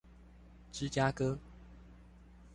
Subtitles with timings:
[0.71, 1.37] 芝加哥